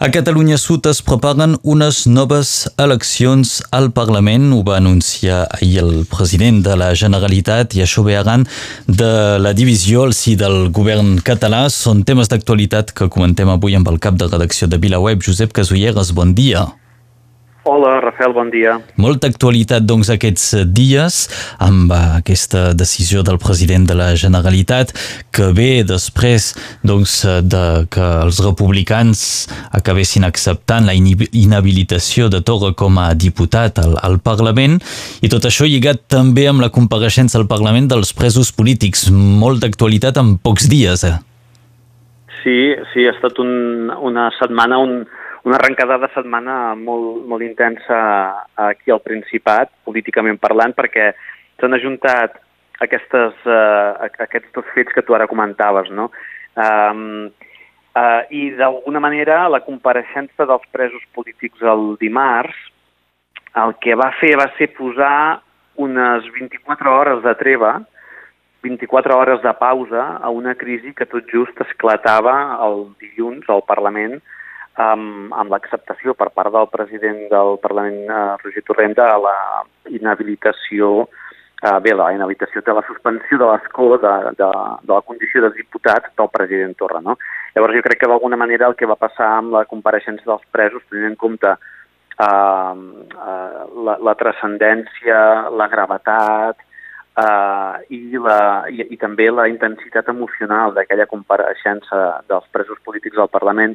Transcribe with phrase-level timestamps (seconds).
[0.00, 4.52] A Catalunya Sud es preparen unes noves eleccions al Parlament.
[4.54, 8.46] Ho va anunciar ahir el president de la Generalitat i això ve arran
[8.86, 9.10] de
[9.42, 11.66] la divisió al si del govern català.
[11.66, 16.14] Són temes d'actualitat que comentem avui amb el cap de redacció de VilaWeb, Josep Casulleres.
[16.14, 16.68] Bon dia.
[17.68, 18.78] Hola, Rafael, bon dia.
[18.96, 21.18] Molta actualitat, doncs, aquests dies
[21.60, 24.94] amb aquesta decisió del president de la Generalitat
[25.36, 26.46] que ve després,
[26.80, 29.20] doncs, de que els republicans
[29.76, 34.80] acabessin acceptant la inhabilitació de Torra com a diputat al, al Parlament
[35.20, 39.10] i tot això lligat també amb la compareixença al Parlament dels presos polítics.
[39.12, 41.18] Molta actualitat en pocs dies, eh?
[42.40, 42.58] Sí,
[42.94, 45.02] sí, ha estat un, una setmana on
[45.48, 47.98] una arrencada de setmana molt, molt intensa
[48.68, 51.10] aquí al Principat, políticament parlant, perquè
[51.58, 52.36] s'han ajuntat
[52.84, 56.10] aquestes, uh, aquests dos fets que tu ara comentaves, no?
[56.58, 57.30] Um,
[57.96, 62.58] uh, I d'alguna manera la compareixença dels presos polítics el dimarts
[63.58, 65.40] el que va fer va ser posar
[65.80, 67.78] unes 24 hores de treva,
[68.62, 74.18] 24 hores de pausa a una crisi que tot just esclatava el dilluns al Parlament
[74.78, 79.38] amb, amb l'acceptació per part del president del Parlament, eh, Roger Torrent, de la
[79.90, 81.08] inhabilitació,
[81.62, 84.50] eh, bé, la inhabilitació de la suspensió de l'escó de, de,
[84.84, 87.02] de la condició de diputat del president Torra.
[87.02, 87.18] No?
[87.56, 90.86] Llavors jo crec que d'alguna manera el que va passar amb la compareixença dels presos,
[90.88, 96.64] tenint en compte eh, eh, la, la transcendència, la gravetat,
[97.18, 103.26] Uh, i, la, i, i també la intensitat emocional d'aquella compareixença dels presos polítics al
[103.32, 103.74] Parlament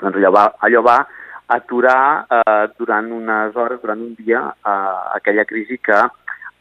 [0.00, 0.98] doncs allò va, allò va
[1.46, 5.98] aturar eh, durant unes hores, durant un dia, eh, aquella crisi que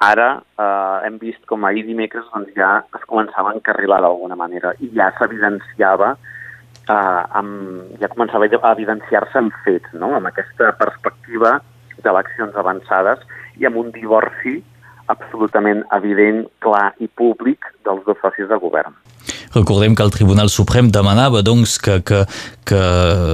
[0.06, 4.74] ara eh, hem vist com ahir dimecres doncs, ja es començava a encarrilar d'alguna manera
[4.84, 10.14] i ja s'evidenciava eh, amb, ja començava a evidenciar-se en fets, no?
[10.16, 11.60] amb aquesta perspectiva
[12.04, 13.24] d'eleccions avançades
[13.58, 14.60] i amb un divorci
[15.08, 18.96] absolutament evident, clar i públic dels dos socis de govern.
[19.56, 22.26] Recordem que el Tribunal Suprem demanava doncs, que, que,
[22.68, 22.80] que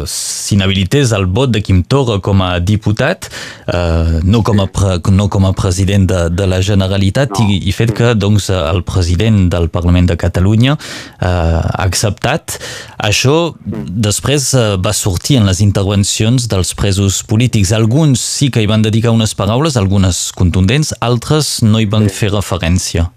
[0.06, 3.26] s'inhabilités el vot de Quim Torra com a diputat,
[3.66, 7.48] eh, no, com a pre, no com a president de, de la Generalitat, no.
[7.50, 12.60] i, i fet que doncs, el president del Parlament de Catalunya eh, ha acceptat.
[13.02, 17.74] Això després eh, va sortir en les intervencions dels presos polítics.
[17.74, 22.16] Alguns sí que hi van dedicar unes paraules, algunes contundents, altres no hi van sí.
[22.22, 23.10] fer referència.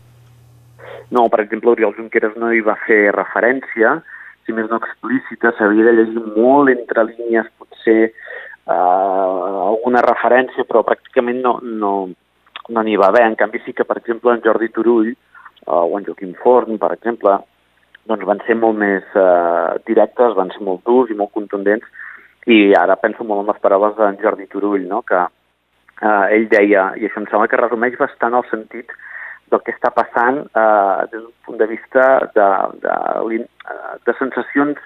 [1.11, 3.99] No, per exemple, Oriol Junqueras no hi va fer referència,
[4.45, 10.85] si més no explícita, s'havia de llegir molt entre línies, potser eh, alguna referència, però
[10.87, 11.95] pràcticament no no
[12.69, 13.27] no n'hi va haver.
[13.29, 15.17] En canvi, sí que, per exemple, en Jordi Turull eh,
[15.67, 17.37] o en Joaquim Forn, per exemple,
[18.09, 21.87] doncs van ser molt més eh, directes, van ser molt durs i molt contundents,
[22.47, 25.01] i ara penso molt en les paraules d'en Jordi Turull, no?
[25.03, 28.93] que eh, ell deia, i això em sembla que resumeix bastant el sentit
[29.55, 32.51] del que està passant eh, des d'un punt de vista de,
[32.83, 33.43] de,
[34.05, 34.81] de sensacions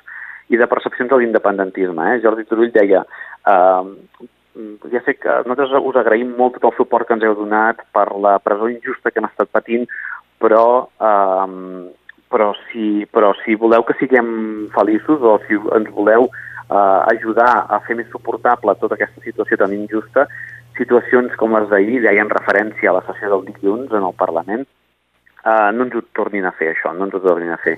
[0.48, 2.12] i de percepcions de l'independentisme.
[2.12, 2.20] Eh?
[2.24, 4.26] Jordi Turull deia eh,
[4.92, 8.08] ja sé que nosaltres us agraïm molt tot el suport que ens heu donat per
[8.18, 9.86] la presó injusta que hem estat patint,
[10.42, 11.46] però, eh,
[12.32, 17.80] però, si, però si voleu que siguem feliços o si ens voleu eh, ajudar a
[17.86, 20.26] fer més suportable tota aquesta situació tan injusta,
[20.78, 24.64] situacions com les d'ahir, deien referència a la sessió del dilluns en el Parlament,
[25.44, 27.76] eh, no ens ho tornin a fer, això, no ens ho tornin a fer.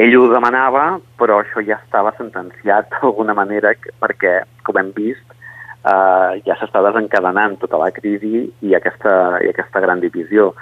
[0.00, 0.84] Ell ho demanava,
[1.18, 5.36] però això ja estava sentenciat d'alguna manera perquè, com hem vist,
[5.82, 10.52] eh, ja s'està desencadenant tota la crisi i aquesta, i aquesta gran divisió.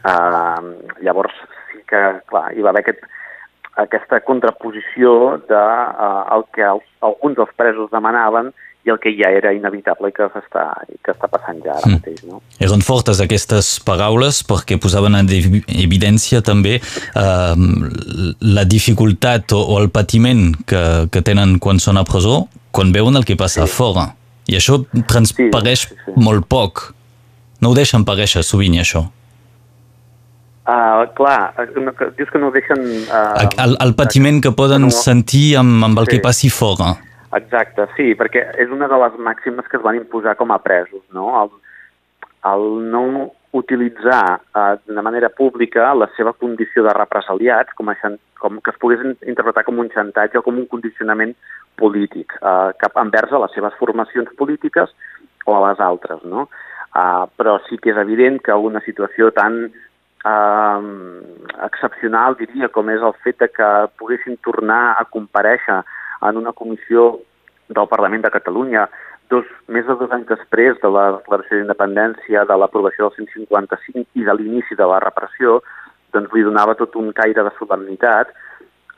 [0.00, 0.60] Eh,
[1.04, 1.36] llavors,
[1.70, 3.04] sí que, clar, hi va haver aquest,
[3.80, 8.52] aquesta contraposició de uh, el que els, alguns dels presos demanaven
[8.86, 10.64] i el que ja era inevitable i que està,
[11.04, 11.98] que està passant ja ara mm.
[11.98, 12.22] mateix.
[12.28, 12.40] No?
[12.62, 17.66] Eren fortes aquestes paraules perquè posaven en evidència també eh,
[18.40, 20.82] la dificultat o, o el patiment que,
[21.12, 23.68] que tenen quan són a presó, quan veuen el que passa sí.
[23.68, 24.08] a fora.
[24.50, 24.80] I això
[25.10, 26.16] transpareix sí, sí, sí.
[26.24, 26.88] molt poc.
[27.60, 29.04] No ho deixen pareixer sovint, això.
[30.70, 31.52] Uh, clar,
[32.16, 32.80] dius que no ho deixen...
[33.10, 34.90] Uh, el, el patiment que poden no...
[34.94, 36.16] sentir amb, amb el sí.
[36.16, 36.94] que passi fora.
[37.38, 41.02] Exacte, sí, perquè és una de les màximes que es van imposar com a presos,
[41.14, 41.28] no?
[41.42, 41.52] El,
[42.50, 43.04] el no
[43.52, 47.94] utilitzar eh, de manera pública la seva condició de represaliats com, a,
[48.38, 51.36] com que es pogués interpretar com un xantatge o com un condicionament
[51.78, 54.94] polític eh, cap envers a les seves formacions polítiques
[55.46, 56.48] o a les altres, no?
[56.90, 60.78] Eh, però sí que és evident que una situació tan eh,
[61.70, 63.72] excepcional, diria, com és el fet de que
[64.02, 65.82] poguessin tornar a compareixer
[66.28, 67.20] en una comissió
[67.68, 68.88] del Parlament de Catalunya,
[69.30, 74.26] dos, més de dos anys després de la declaració d'independència, de l'aprovació del 155 i
[74.26, 75.60] de l'inici de la repressió,
[76.14, 78.32] doncs li donava tot un caire de solemnitat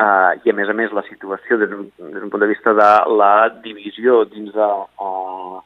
[0.00, 2.72] uh, i, a més a més, la situació des d'un, des d'un punt de vista
[2.76, 3.34] de la
[3.64, 4.70] divisió dins de,
[5.04, 5.60] uh,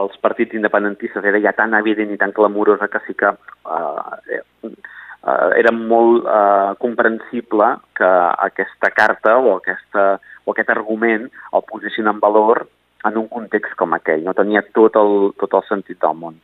[0.00, 4.14] els partits independentistes era ja tan evident i tan clamorosa que sí que uh,
[4.66, 8.12] uh, era molt uh, comprensible que
[8.48, 10.06] aquesta carta o, aquesta,
[10.46, 12.66] o aquest argument el posessin en valor
[13.06, 14.24] en un context com aquell.
[14.24, 16.38] No tenia tot el, tot el sentit del món.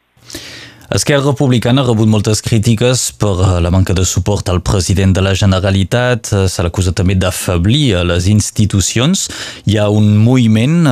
[0.92, 5.22] Esquerra Republicana ha rebut moltes crítiques per eh, la manca de suport al president de
[5.24, 9.22] la Generalitat, eh, se l'acusa també d'afablir eh, les institucions.
[9.64, 10.84] Hi ha un moviment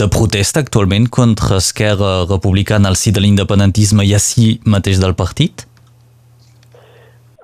[0.00, 5.68] de protesta actualment contra Esquerra Republicana al si de l'independentisme i així mateix del partit?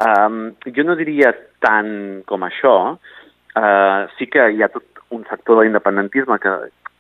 [0.03, 1.31] Um, jo no diria
[1.63, 2.97] tant com això.
[3.53, 6.53] Uh, sí que hi ha tot un sector de l'independentisme que,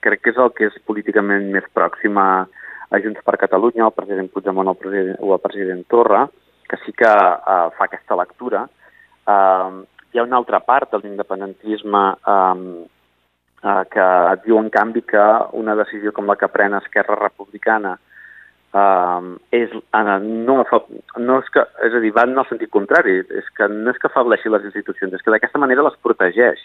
[0.02, 2.44] crec que és el que és políticament més pròxim a,
[2.92, 6.26] a Junts per Catalunya, el president Puigdemont el president, o el president Torra,
[6.68, 8.66] que sí que uh, fa aquesta lectura.
[9.24, 12.64] Uh, hi ha una altra part de l'independentisme um,
[13.62, 14.06] uh, que
[14.44, 15.26] diu, en canvi, que
[15.56, 17.96] una decisió com la que pren Esquerra Republicana
[18.74, 20.58] uh, és, uh, no,
[21.18, 24.00] no és que, és a dir, va en el sentit contrari, és que no és
[24.00, 26.60] que afableixi les institucions, és que d'aquesta manera les protegeix,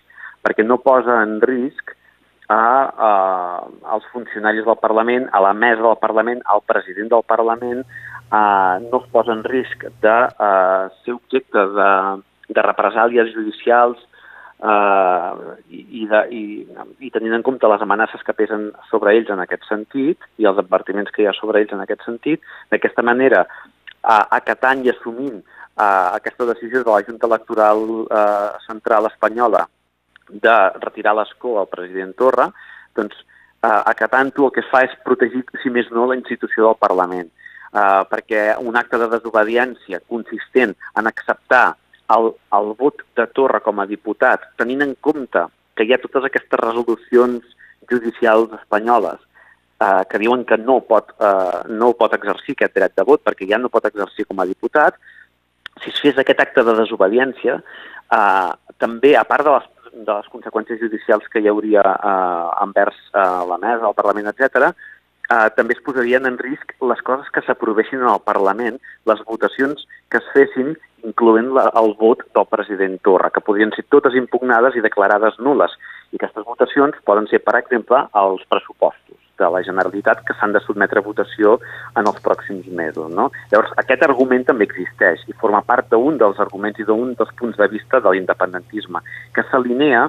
[0.45, 1.95] perquè no posa en risc
[2.47, 3.11] a, a,
[3.93, 7.83] als funcionaris del Parlament, a la mesa del Parlament, al president del Parlament,
[8.31, 10.51] a, no es posa en risc de a,
[11.03, 11.89] ser objecte de,
[12.49, 13.99] de represàlies judicials
[14.63, 15.31] eh,
[15.69, 16.43] i, de, i,
[17.07, 20.59] i tenint en compte les amenaces que pesen sobre ells en aquest sentit i els
[20.61, 22.43] advertiments que hi ha sobre ells en aquest sentit,
[22.73, 29.09] d'aquesta manera, eh, acatant i assumint eh, aquesta decisió de la Junta Electoral eh, Central
[29.11, 29.65] Espanyola
[30.27, 32.49] de retirar l'escó al president Torra,
[32.97, 36.81] doncs eh, acatant-ho el que es fa és protegir, si més no, la institució del
[36.81, 37.29] Parlament.
[37.67, 41.75] Eh, perquè un acte de desobediència consistent en acceptar
[42.15, 45.45] el, el vot de Torra com a diputat, tenint en compte
[45.77, 47.43] que hi ha totes aquestes resolucions
[47.89, 49.19] judicials espanyoles
[49.83, 53.47] eh, que diuen que no pot, eh, no pot exercir aquest dret de vot perquè
[53.49, 54.97] ja no pot exercir com a diputat,
[55.83, 57.59] si es fes aquest acte de desobediència,
[58.17, 58.51] eh,
[58.81, 63.23] també, a part de les de les conseqüències judicials que hi hauria eh, envers eh,
[63.49, 64.69] la mesa, el Parlament, etc.
[65.27, 68.77] Eh, també es posarien en risc les coses que s'aprovessin en el Parlament,
[69.09, 73.83] les votacions que es fessin, incloent la, el vot del president Torra, que podrien ser
[73.91, 75.75] totes impugnades i declarades nules.
[76.15, 80.61] I aquestes votacions poden ser, per exemple, els pressupostos de la Generalitat que s'han de
[80.63, 81.57] sotmetre a votació
[81.99, 83.11] en els pròxims mesos.
[83.13, 83.27] No?
[83.51, 87.59] Llavors, aquest argument també existeix i forma part d'un dels arguments i d'un dels punts
[87.59, 89.03] de vista de l'independentisme,
[89.35, 90.07] que s'alinea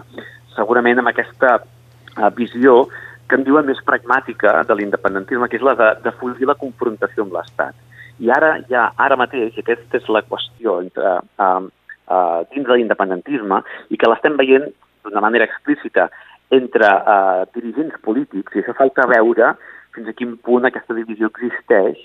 [0.54, 2.86] segurament amb aquesta uh, visió
[3.28, 7.26] que en diuen més pragmàtica de l'independentisme, que és la de, de fugir la confrontació
[7.26, 7.76] amb l'Estat.
[8.18, 11.60] I ara, ja, ara mateix, aquesta és la qüestió entre, uh,
[12.08, 13.60] uh, dins de l'independentisme,
[13.92, 14.66] i que l'estem veient
[15.04, 16.08] d'una manera explícita
[16.50, 19.52] entre eh, dirigents polítics i això falta veure
[19.94, 22.00] fins a quin punt aquesta divisió existeix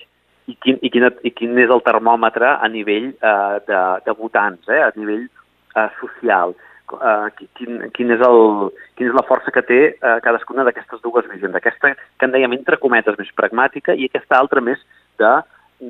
[0.51, 4.67] i quin, i quin, i quin és el termòmetre a nivell eh, de, de votants,
[4.67, 6.55] eh, a nivell eh, social.
[7.01, 11.27] Eh, quin, quin, és el, quin és la força que té eh, cadascuna d'aquestes dues
[11.31, 11.55] visions.
[11.55, 14.81] Aquesta que en dèiem entre cometes més pragmàtica i aquesta altra més
[15.21, 15.33] de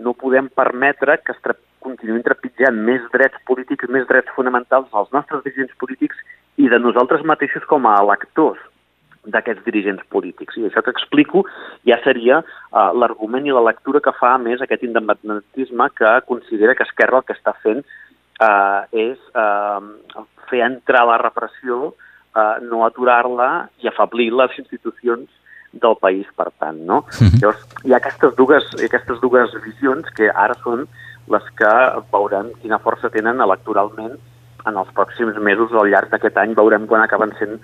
[0.03, 5.43] no podem permetre que es continuïn trepitjant més drets polítics, més drets fonamentals dels nostres
[5.45, 6.22] dirigents polítics
[6.57, 8.62] i de nosaltres mateixos com a electors
[9.24, 10.57] d'aquests dirigents polítics.
[10.57, 11.43] I això que explico
[11.88, 16.88] ja seria uh, l'argument i la lectura que fa més aquest independentisme que considera que
[16.88, 17.83] Esquerra el que està fent
[18.42, 19.82] uh, és uh,
[20.50, 25.30] fer entrar la repressió, uh, no aturar-la i afablir les institucions
[25.74, 27.06] del país, per tant, no?
[27.20, 27.28] Mhm.
[27.28, 27.40] -huh.
[27.42, 30.88] Llavors, hi ha aquestes dues, aquestes dues visions que ara són
[31.28, 31.74] les que
[32.12, 34.18] veurem quina força tenen electoralment
[34.66, 37.60] en els pròxims mesos, al llarg d'aquest any, veurem quan acaben sent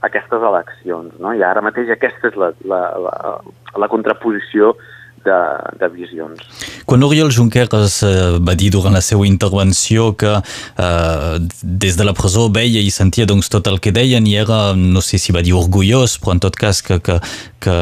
[0.00, 1.14] aquestes eleccions.
[1.18, 1.32] No?
[1.32, 3.40] I ara mateix aquesta és la, la, la,
[3.76, 4.76] la contraposició
[5.24, 5.38] de,
[5.80, 6.40] de visions.
[6.84, 12.14] Quan Oriol Junqueras eh, va dir durant la seva intervenció que eh, des de la
[12.16, 15.42] presó veia i sentia doncs, tot el que deien i era, no sé si va
[15.44, 17.18] dir orgullós, però en tot cas que, que,
[17.64, 17.76] que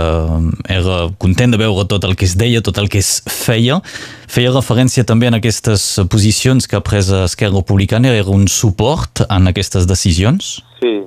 [0.73, 3.81] era content de veure tot el que es deia, tot el que es feia,
[4.31, 9.51] feia referència també en aquestes posicions que ha pres Esquerra Republicana, era un suport en
[9.51, 10.61] aquestes decisions?
[10.81, 11.01] Sí,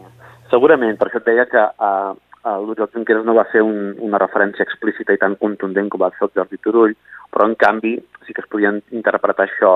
[0.51, 2.13] segurament, per això et deia que eh,
[2.45, 6.27] l'Oriol Junqueras no va fer un, una referència explícita i tan contundent com va fer
[6.27, 6.93] el Jordi Turull,
[7.33, 9.73] però en canvi sí que es podien interpretar això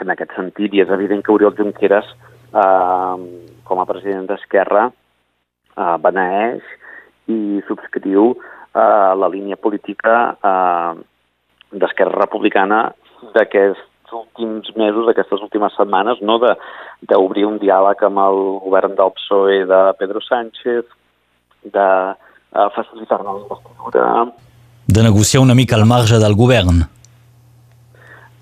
[0.00, 2.08] en aquest sentit, i és evident que Oriol Junqueras,
[2.56, 3.16] eh,
[3.68, 6.64] com a president d'Esquerra, eh, beneeix
[7.28, 10.92] i subscriu eh, la línia política eh,
[11.74, 12.86] d'Esquerra Republicana
[13.34, 19.64] d'aquests últims mesos, aquestes últimes setmanes, no d'obrir un diàleg amb el govern del PSOE
[19.66, 20.84] de Pedro Sánchez,
[21.64, 24.32] de uh, facilitar-ne la investidura...
[24.86, 26.84] De negociar una mica al marge del govern.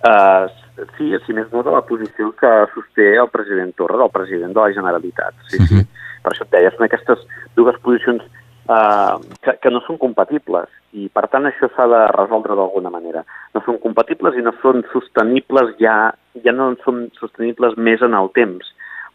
[0.02, 0.50] Uh,
[0.98, 4.60] sí, si més no de la posició que sosté el president Torra, del president de
[4.60, 5.34] la Generalitat.
[5.48, 5.68] Sí, uh -huh.
[5.68, 5.74] sí.
[5.74, 5.86] Mhm.
[6.22, 7.18] Per això et deia, són aquestes
[7.56, 8.22] dues posicions
[8.68, 13.24] uh, que, que no són compatibles i per tant això s'ha de resoldre d'alguna manera.
[13.54, 16.12] No són compatibles i no són sostenibles ja,
[16.44, 18.66] ja no són sostenibles més en el temps.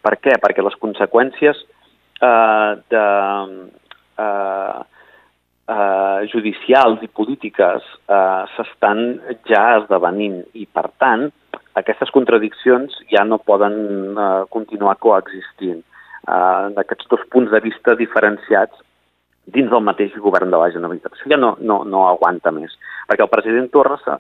[0.01, 0.37] Per què?
[0.41, 1.59] Perquè les conseqüències
[2.21, 3.05] eh, de,
[4.17, 4.79] eh,
[5.67, 9.03] eh, judicials i polítiques eh, s'estan
[9.49, 11.27] ja esdevenint i per tant
[11.77, 13.77] aquestes contradiccions ja no poden
[14.17, 15.83] eh, continuar coexistint.
[16.27, 18.81] Eh, d'aquests dos punts de vista diferenciats
[19.47, 21.13] dins del mateix govern de la Generalitat.
[21.15, 22.73] Això ja no, no, no aguanta més,
[23.07, 24.17] perquè el president Torres eh,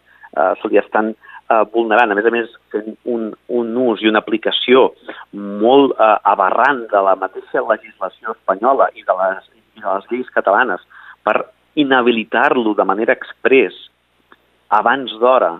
[0.61, 3.27] se li estan eh, vulnerant, a més a més fent un,
[3.59, 4.91] un ús i una aplicació
[5.33, 10.33] molt eh, aberrant de la mateixa legislació espanyola i de les, i de les lleis
[10.33, 10.83] catalanes
[11.23, 11.37] per
[11.77, 13.77] inhabilitar-lo de manera express
[14.73, 15.57] abans d'hora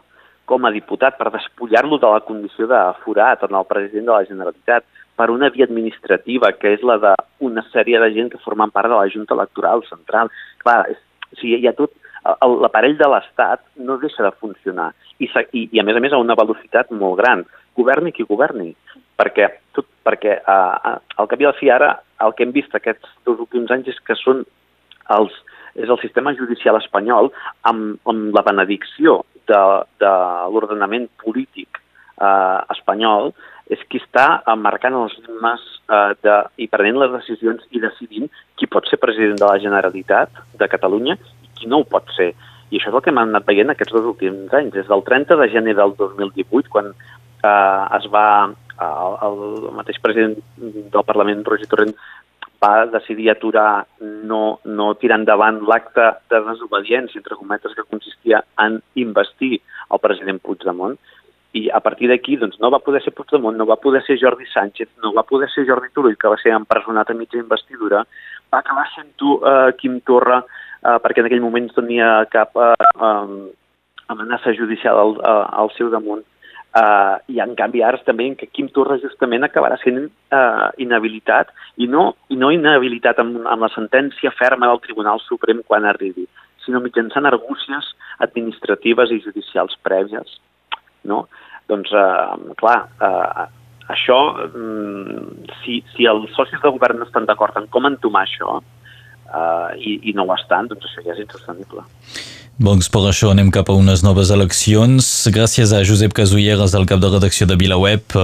[0.48, 4.26] com a diputat per despullar-lo de la condició de forat en el president de la
[4.30, 4.86] Generalitat
[5.18, 8.96] per una via administrativa, que és la d'una sèrie de gent que formen part de
[8.96, 10.30] la Junta Electoral Central.
[10.64, 11.00] Clar, és,
[11.34, 11.94] o sigui, hi ha tot...
[12.28, 14.90] L'aparell de l'Estat no deixa de funcionar
[15.24, 17.46] i, i, i, a més a més, a una velocitat molt gran.
[17.78, 18.74] Governi qui governi,
[19.16, 19.48] perquè,
[19.78, 21.94] tot, perquè uh, al cap i al fi ara
[22.26, 24.44] el que hem vist aquests dos últims anys és que són
[25.16, 25.34] els,
[25.76, 27.32] és el sistema judicial espanyol
[27.70, 29.62] amb, amb la benedicció de,
[30.02, 30.14] de
[30.54, 33.32] l'ordenament polític eh, espanyol
[33.74, 38.70] és qui està marcant els ritmes eh, de, i prenent les decisions i decidint qui
[38.72, 42.32] pot ser president de la Generalitat de Catalunya i qui no ho pot ser.
[42.68, 44.74] I això és el que hem anat veient aquests dos últims anys.
[44.76, 46.92] Des del 30 de gener del 2018, quan
[47.48, 48.28] eh, es va,
[48.78, 51.96] el, el mateix president del Parlament, Roger Torrent,
[52.64, 58.80] va decidir aturar, no, no tirar endavant l'acte de desobediència, entre cometes, que consistia en
[58.96, 59.60] investir
[59.92, 60.98] el president Puigdemont,
[61.58, 64.46] i a partir d'aquí doncs, no va poder ser Puigdemont, no va poder ser Jordi
[64.52, 68.04] Sánchez, no va poder ser Jordi Turull, que va ser empresonat a mitja investidura,
[68.54, 72.58] va acabar sent tu, eh, Quim Torra, eh, perquè en aquell moment no tenia cap
[72.58, 73.38] eh, eh,
[74.08, 76.26] amenaça judicial al, eh, al seu damunt,
[76.76, 81.54] eh, i en canvi ara també en què Quim Torra justament acabarà sent eh, inhabilitat,
[81.78, 86.28] i no, i no inhabilitat amb, amb la sentència ferma del Tribunal Suprem quan arribi,
[86.66, 90.36] sinó mitjançant argúcies administratives i judicials prèvies
[91.08, 91.28] no?
[91.68, 93.48] Doncs, eh, clar, eh,
[93.96, 94.20] això,
[94.54, 99.72] mm, si, si els socis de govern no estan d'acord en com entomar això, eh,
[99.80, 101.84] i, i no ho estan, doncs això ja és insostenible.
[102.58, 105.06] Doncs per això anem cap a unes noves eleccions.
[105.34, 108.16] Gràcies a Josep Casulleres, el cap de redacció de VilaWeb,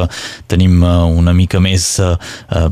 [0.49, 2.15] tenim una mica més eh,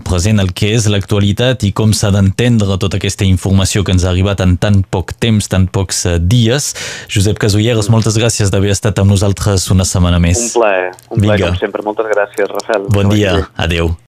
[0.08, 4.10] present el que és l'actualitat i com s'ha d'entendre tota aquesta informació que ens ha
[4.10, 6.72] arribat en tan poc temps, tan pocs dies.
[7.14, 10.48] Josep Casulleres, moltes gràcies d'haver estat amb nosaltres una setmana més.
[10.50, 11.86] Un plaer, un plaer com sempre.
[11.86, 12.90] Moltes gràcies, Rafael.
[12.90, 13.94] Bon dia, adeu.